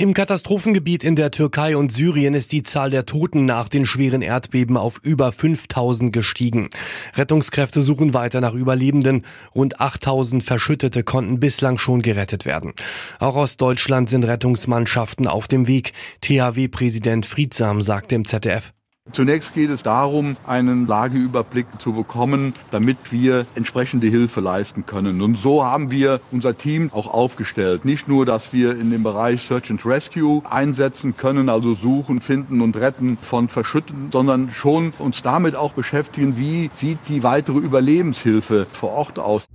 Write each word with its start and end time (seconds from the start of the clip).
Im 0.00 0.14
Katastrophengebiet 0.14 1.04
in 1.04 1.14
der 1.14 1.30
Türkei 1.30 1.76
und 1.76 1.92
Syrien 1.92 2.32
ist 2.32 2.52
die 2.52 2.62
Zahl 2.62 2.88
der 2.88 3.04
Toten 3.04 3.44
nach 3.44 3.68
den 3.68 3.84
schweren 3.84 4.22
Erdbeben 4.22 4.78
auf 4.78 4.98
über 5.02 5.30
5000 5.30 6.10
gestiegen. 6.10 6.70
Rettungskräfte 7.16 7.82
suchen 7.82 8.14
weiter 8.14 8.40
nach 8.40 8.54
Überlebenden. 8.54 9.26
Rund 9.54 9.78
8000 9.78 10.42
Verschüttete 10.42 11.02
konnten 11.02 11.38
bislang 11.38 11.76
schon 11.76 12.00
gerettet 12.00 12.46
werden. 12.46 12.72
Auch 13.18 13.36
aus 13.36 13.58
Deutschland 13.58 14.08
sind 14.08 14.24
Rettungsmannschaften 14.24 15.26
auf 15.26 15.48
dem 15.48 15.66
Weg. 15.66 15.92
THW-Präsident 16.22 17.26
Friedsam 17.26 17.82
sagte 17.82 18.14
im 18.14 18.24
ZDF. 18.24 18.72
Zunächst 19.12 19.54
geht 19.54 19.70
es 19.70 19.82
darum, 19.82 20.36
einen 20.46 20.86
Lageüberblick 20.86 21.66
zu 21.78 21.92
bekommen, 21.92 22.54
damit 22.70 22.98
wir 23.10 23.46
entsprechende 23.54 24.06
Hilfe 24.06 24.40
leisten 24.40 24.86
können. 24.86 25.20
Und 25.20 25.36
so 25.36 25.64
haben 25.64 25.90
wir 25.90 26.20
unser 26.30 26.56
Team 26.56 26.90
auch 26.92 27.12
aufgestellt. 27.12 27.84
Nicht 27.84 28.08
nur, 28.08 28.24
dass 28.24 28.52
wir 28.52 28.78
in 28.78 28.90
dem 28.90 29.02
Bereich 29.02 29.42
Search 29.42 29.70
and 29.70 29.84
Rescue 29.84 30.42
einsetzen 30.48 31.16
können, 31.16 31.48
also 31.48 31.74
suchen, 31.74 32.20
finden 32.20 32.60
und 32.60 32.76
retten 32.76 33.16
von 33.16 33.48
Verschütten, 33.48 34.10
sondern 34.12 34.50
schon 34.52 34.92
uns 34.98 35.22
damit 35.22 35.56
auch 35.56 35.72
beschäftigen, 35.72 36.36
wie 36.36 36.70
sieht 36.72 36.98
die 37.08 37.22
weitere 37.22 37.58
Überlebenshilfe 37.58 38.66
vor 38.72 38.90
Ort 38.90 39.18
aus. 39.18 39.46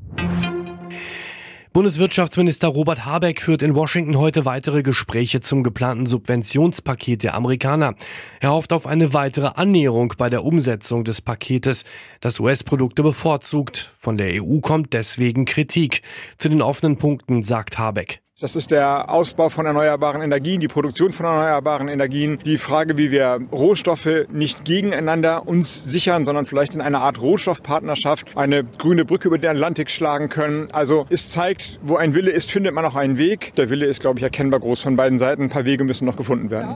Bundeswirtschaftsminister 1.76 2.70
Robert 2.70 3.04
Habeck 3.04 3.42
führt 3.42 3.62
in 3.62 3.76
Washington 3.76 4.18
heute 4.18 4.46
weitere 4.46 4.82
Gespräche 4.82 5.42
zum 5.42 5.62
geplanten 5.62 6.06
Subventionspaket 6.06 7.24
der 7.24 7.34
Amerikaner. 7.34 7.96
Er 8.40 8.54
hofft 8.54 8.72
auf 8.72 8.88
eine 8.88 9.14
weitere 9.14 9.48
Annäherung 9.56 10.14
bei 10.18 10.30
der 10.30 10.46
Umsetzung 10.46 11.04
des 11.04 11.22
Paketes, 11.22 11.84
das 12.22 12.40
US-Produkte 12.40 13.04
bevorzugt. 13.04 13.92
Von 13.98 14.16
der 14.16 14.42
EU 14.42 14.60
kommt 14.62 14.94
deswegen 14.94 15.44
Kritik. 15.44 16.02
Zu 16.38 16.48
den 16.48 16.62
offenen 16.62 16.96
Punkten 16.96 17.44
sagt 17.44 17.78
Habeck. 17.78 18.22
Das 18.42 18.58
ist 18.58 18.70
der 18.70 19.10
Ausbau 19.10 19.48
von 19.48 19.66
erneuerbaren 19.66 20.22
Energien, 20.22 20.60
die 20.60 20.68
Produktion 20.68 21.14
von 21.14 21.26
erneuerbaren 21.26 21.88
Energien, 21.88 22.38
die 22.44 22.58
Frage, 22.58 22.98
wie 22.98 23.10
wir 23.10 23.40
Rohstoffe 23.54 24.26
nicht 24.30 24.66
gegeneinander 24.66 25.48
uns 25.48 25.86
sichern, 25.86 26.26
sondern 26.26 26.46
vielleicht 26.46 26.76
in 26.76 26.82
einer 26.82 27.00
Art 27.00 27.22
Rohstoffpartnerschaft 27.22 28.36
eine 28.36 28.66
grüne 28.66 29.06
Brücke 29.06 29.30
über 29.30 29.38
den 29.38 29.52
Atlantik 29.52 29.90
schlagen 29.90 30.28
können. 30.28 30.68
Also 30.74 31.06
es 31.10 31.30
zeigt, 31.30 31.80
wo 31.82 31.96
ein 31.96 32.14
Wille 32.14 32.30
ist, 32.30 32.52
findet 32.52 32.74
man 32.74 32.84
auch 32.84 32.96
einen 32.96 33.18
Weg. 33.18 33.56
Der 33.56 33.70
Wille 33.70 33.86
ist, 33.86 34.02
glaube 34.02 34.20
ich, 34.20 34.24
erkennbar 34.24 34.60
groß 34.60 34.82
von 34.82 34.98
beiden 34.98 35.18
Seiten. 35.18 35.44
Ein 35.44 35.50
paar 35.50 35.64
Wege 35.64 35.86
müssen 35.86 36.04
noch 36.04 36.18
gefunden 36.18 36.50
werden. 36.50 36.76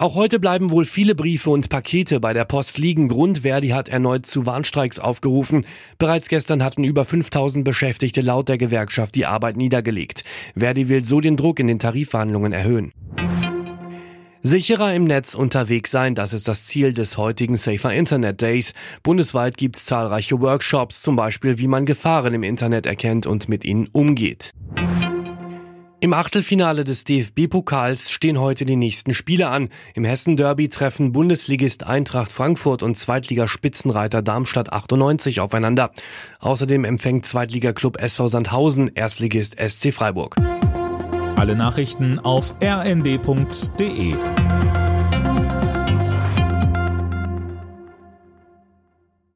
Auch 0.00 0.14
heute 0.14 0.38
bleiben 0.38 0.70
wohl 0.70 0.84
viele 0.84 1.16
Briefe 1.16 1.50
und 1.50 1.70
Pakete 1.70 2.20
bei 2.20 2.32
der 2.32 2.44
Post 2.44 2.78
liegen. 2.78 3.08
Grund 3.08 3.38
Verdi 3.38 3.70
hat 3.70 3.88
erneut 3.88 4.26
zu 4.26 4.46
Warnstreiks 4.46 5.00
aufgerufen. 5.00 5.66
Bereits 5.98 6.28
gestern 6.28 6.62
hatten 6.62 6.84
über 6.84 7.04
5000 7.04 7.64
Beschäftigte 7.64 8.20
laut 8.20 8.48
der 8.48 8.58
Gewerkschaft 8.58 9.16
die 9.16 9.26
Arbeit 9.26 9.56
niedergelegt. 9.56 10.22
Verdi 10.54 10.88
will 10.88 11.04
so 11.04 11.20
den 11.20 11.36
Druck 11.36 11.58
in 11.58 11.66
den 11.66 11.80
Tarifverhandlungen 11.80 12.52
erhöhen. 12.52 12.92
Sicherer 14.42 14.94
im 14.94 15.02
Netz 15.04 15.34
unterwegs 15.34 15.90
sein, 15.90 16.14
das 16.14 16.32
ist 16.32 16.46
das 16.46 16.66
Ziel 16.66 16.92
des 16.92 17.18
heutigen 17.18 17.56
Safer 17.56 17.92
Internet 17.92 18.40
Days. 18.40 18.74
Bundesweit 19.02 19.56
gibt 19.56 19.76
es 19.76 19.86
zahlreiche 19.86 20.40
Workshops, 20.40 21.02
zum 21.02 21.16
Beispiel 21.16 21.58
wie 21.58 21.66
man 21.66 21.86
Gefahren 21.86 22.34
im 22.34 22.44
Internet 22.44 22.86
erkennt 22.86 23.26
und 23.26 23.48
mit 23.48 23.64
ihnen 23.64 23.88
umgeht. 23.90 24.52
Im 26.00 26.12
Achtelfinale 26.12 26.84
des 26.84 27.02
DFB-Pokals 27.02 28.12
stehen 28.12 28.38
heute 28.38 28.64
die 28.64 28.76
nächsten 28.76 29.14
Spiele 29.14 29.48
an. 29.48 29.68
Im 29.94 30.04
Hessen-Derby 30.04 30.68
treffen 30.68 31.10
Bundesligist 31.10 31.84
Eintracht 31.84 32.30
Frankfurt 32.30 32.84
und 32.84 32.96
Zweitligaspitzenreiter 32.96 34.22
Darmstadt 34.22 34.72
98 34.72 35.40
aufeinander. 35.40 35.90
Außerdem 36.38 36.84
empfängt 36.84 37.26
Zweitligaklub 37.26 38.00
SV 38.00 38.28
Sandhausen 38.28 38.92
Erstligist 38.94 39.56
SC 39.58 39.92
Freiburg. 39.92 40.36
Alle 41.34 41.56
Nachrichten 41.56 42.20
auf 42.20 42.54
rnd.de 42.62 44.14